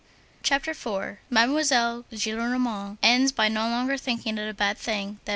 CHAPTER 0.41 0.71
IV—MADEMOISELLE 0.71 2.05
GILLENORMAND 2.11 2.97
ENDS 3.03 3.31
BY 3.33 3.49
NO 3.49 3.69
LONGER 3.69 3.97
THINKING 3.99 4.39
IT 4.39 4.49
A 4.49 4.53
BAD 4.55 4.79
THING 4.79 5.19
THAT 5.25 5.29
M. 5.29 5.29